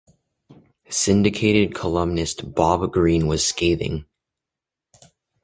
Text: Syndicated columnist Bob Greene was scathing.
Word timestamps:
Syndicated 0.89 1.75
columnist 1.75 2.55
Bob 2.55 2.91
Greene 2.91 3.27
was 3.27 3.47
scathing. 3.47 4.05